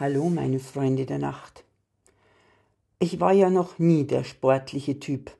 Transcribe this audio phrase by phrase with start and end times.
[0.00, 1.62] Hallo, meine Freunde der Nacht.
[3.00, 5.30] Ich war ja noch nie der sportliche Typ.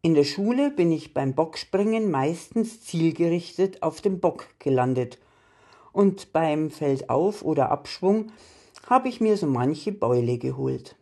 [0.00, 5.18] In der Schule bin ich beim Bockspringen meistens zielgerichtet auf dem Bock gelandet.
[5.90, 8.30] Und beim Feldauf oder Abschwung
[8.88, 10.94] habe ich mir so manche Beule geholt.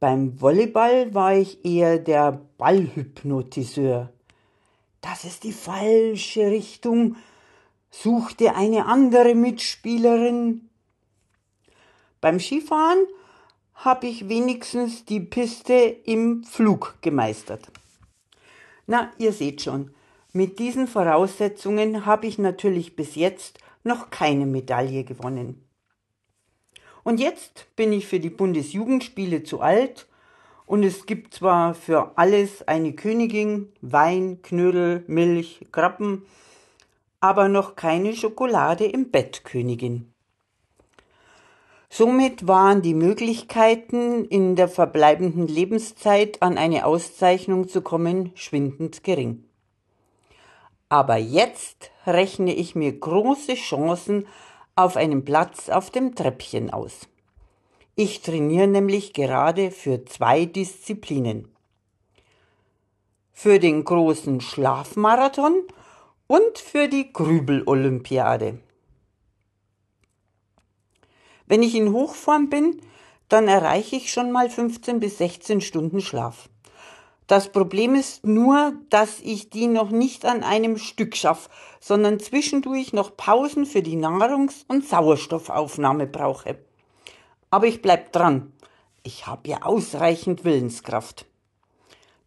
[0.00, 4.10] Beim Volleyball war ich eher der Ballhypnotiseur.
[5.02, 7.16] Das ist die falsche Richtung.
[7.90, 10.70] Such dir eine andere Mitspielerin.
[12.26, 13.06] Beim Skifahren
[13.76, 17.68] habe ich wenigstens die Piste im Flug gemeistert.
[18.88, 19.94] Na, ihr seht schon,
[20.32, 25.64] mit diesen Voraussetzungen habe ich natürlich bis jetzt noch keine Medaille gewonnen.
[27.04, 30.08] Und jetzt bin ich für die Bundesjugendspiele zu alt
[30.64, 36.22] und es gibt zwar für alles eine Königin, Wein, Knödel, Milch, Grappen,
[37.20, 40.12] aber noch keine Schokolade im Bett Königin.
[41.98, 49.44] Somit waren die Möglichkeiten, in der verbleibenden Lebenszeit an eine Auszeichnung zu kommen, schwindend gering.
[50.90, 54.26] Aber jetzt rechne ich mir große Chancen
[54.74, 57.08] auf einen Platz auf dem Treppchen aus.
[57.94, 61.48] Ich trainiere nämlich gerade für zwei Disziplinen.
[63.32, 65.62] Für den großen Schlafmarathon
[66.26, 68.58] und für die Grübel-Olympiade.
[71.46, 72.80] Wenn ich in Hochform bin,
[73.28, 76.48] dann erreiche ich schon mal 15 bis 16 Stunden Schlaf.
[77.26, 82.92] Das Problem ist nur, dass ich die noch nicht an einem Stück schaffe, sondern zwischendurch
[82.92, 86.58] noch Pausen für die Nahrungs- und Sauerstoffaufnahme brauche.
[87.50, 88.52] Aber ich bleib dran.
[89.02, 91.26] Ich habe ja ausreichend Willenskraft.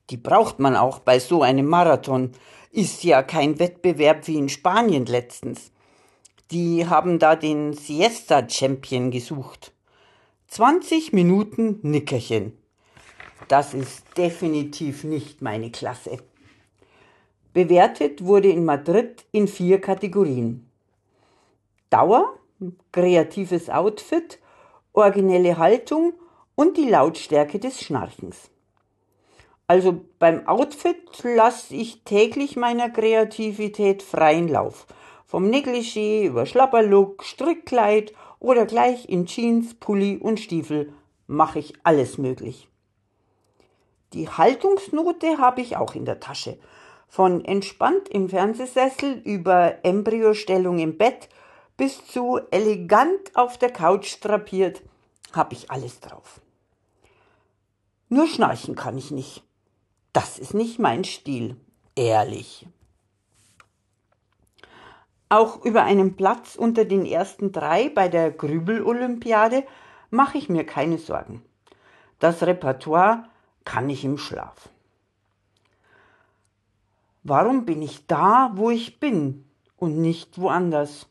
[0.09, 2.31] Die braucht man auch bei so einem Marathon.
[2.71, 5.71] Ist ja kein Wettbewerb wie in Spanien letztens.
[6.51, 9.71] Die haben da den Siesta Champion gesucht.
[10.47, 12.57] 20 Minuten Nickerchen.
[13.47, 16.17] Das ist definitiv nicht meine Klasse.
[17.53, 20.67] Bewertet wurde in Madrid in vier Kategorien.
[21.91, 22.33] Dauer,
[22.91, 24.39] kreatives Outfit,
[24.93, 26.13] originelle Haltung
[26.55, 28.49] und die Lautstärke des Schnarchens.
[29.67, 34.87] Also beim Outfit lasse ich täglich meiner Kreativität freien Lauf
[35.29, 40.91] vom Negligé über Schlapperlook, Strickkleid oder gleich in Jeans, Pulli und Stiefel
[41.27, 42.67] mache ich alles möglich.
[44.13, 46.57] Die Haltungsnote habe ich auch in der Tasche.
[47.07, 51.29] Von entspannt im Fernsehsessel über Embryostellung im Bett
[51.77, 54.81] bis zu elegant auf der Couch drapiert,
[55.31, 56.41] habe ich alles drauf.
[58.09, 59.43] Nur schnarchen kann ich nicht.
[60.11, 61.55] Das ist nicht mein Stil,
[61.95, 62.65] ehrlich.
[65.29, 69.63] Auch über einen Platz unter den ersten drei bei der Grübel-Olympiade
[70.09, 71.43] mache ich mir keine Sorgen.
[72.17, 73.25] Das Repertoire
[73.63, 74.69] kann ich im Schlaf.
[77.23, 79.45] Warum bin ich da, wo ich bin
[79.77, 81.07] und nicht woanders?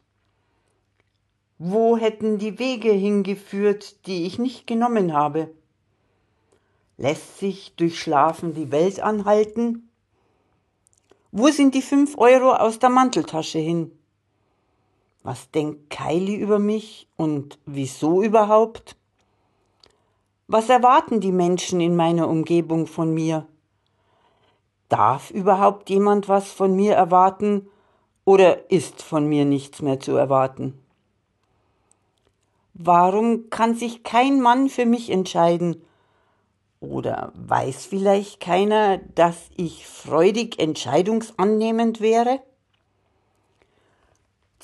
[1.59, 5.51] Wo hätten die Wege hingeführt, die ich nicht genommen habe?
[6.97, 9.89] Lässt sich durch Schlafen die Welt anhalten?
[11.31, 13.98] Wo sind die fünf Euro aus der Manteltasche hin?
[15.23, 18.97] Was denkt Kylie über mich und wieso überhaupt?
[20.47, 23.47] Was erwarten die Menschen in meiner Umgebung von mir?
[24.89, 27.69] Darf überhaupt jemand was von mir erwarten
[28.25, 30.79] oder ist von mir nichts mehr zu erwarten?
[32.73, 35.83] Warum kann sich kein Mann für mich entscheiden?
[36.81, 42.41] Oder weiß vielleicht keiner, dass ich freudig entscheidungsannehmend wäre?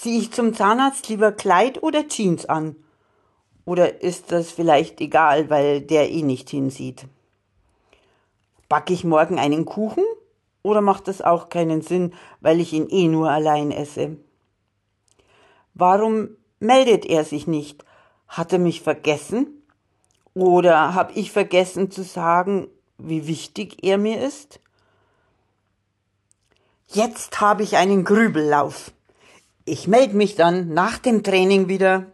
[0.05, 2.77] Ziehe ich zum Zahnarzt lieber Kleid oder Jeans an?
[3.65, 7.07] Oder ist das vielleicht egal, weil der eh nicht hinsieht?
[8.69, 10.05] Backe ich morgen einen Kuchen?
[10.63, 12.13] Oder macht das auch keinen Sinn,
[12.43, 14.19] weil ich ihn eh nur allein esse?
[15.73, 17.83] Warum meldet er sich nicht?
[18.29, 19.63] Hat er mich vergessen?
[20.35, 22.69] Oder habe ich vergessen zu sagen,
[22.99, 24.61] wie wichtig er mir ist?
[26.89, 28.93] Jetzt habe ich einen Grübellauf.
[29.67, 32.13] Ich melde mich dann nach dem Training wieder.